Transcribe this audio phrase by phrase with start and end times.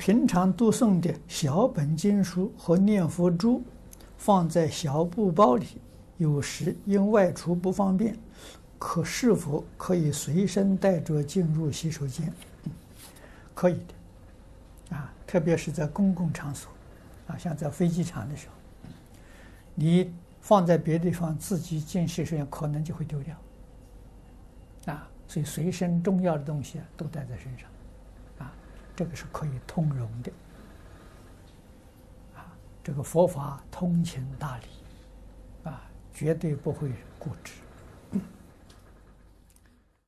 [0.00, 3.62] 平常读诵的小本经书和念佛珠，
[4.16, 5.66] 放在小布包里，
[6.16, 8.16] 有时因外出不方便，
[8.78, 12.32] 可是否可以随身带着进入洗手间？
[13.54, 13.74] 可以
[14.88, 16.72] 的，啊，特别是在公共场所，
[17.26, 18.54] 啊，像在飞机场的时候，
[19.74, 20.10] 你
[20.40, 23.36] 放在别的地方，自己进洗手间可能就会丢掉，
[24.94, 27.68] 啊，所以随身重要的东西，都带在身上。
[29.00, 30.30] 这个是可以通融的，
[32.36, 32.52] 啊，
[32.84, 34.66] 这个佛法通情达理，
[35.64, 35.80] 啊，
[36.12, 37.54] 绝对不会固执。